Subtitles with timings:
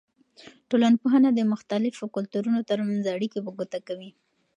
[0.69, 4.11] ټولنپوهنه د مختلفو کلتورونو ترمنځ اړیکې په ګوته کوي.